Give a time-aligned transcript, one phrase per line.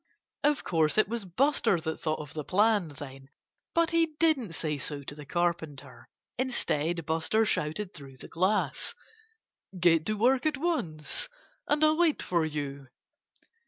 [0.43, 3.29] Of course it was Buster that thought of the plan, then;
[3.75, 6.09] but he didn't say so to the Carpenter.
[6.39, 8.95] Instead, Buster shouted through the glass:
[9.79, 11.29] "Get to work at once!
[11.67, 12.87] And I'll wait for you."